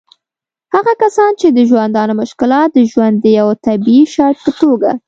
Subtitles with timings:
[0.73, 4.91] هغه کسان چې د ژوندانه مشکلات د ژوند د یوه طبعي شرط په توګه